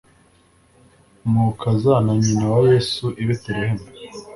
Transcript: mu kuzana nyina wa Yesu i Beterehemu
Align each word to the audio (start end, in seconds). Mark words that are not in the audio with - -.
mu 1.31 1.45
kuzana 1.59 2.11
nyina 2.23 2.45
wa 2.53 2.59
Yesu 2.71 3.05
i 3.21 3.23
Beterehemu 3.27 3.85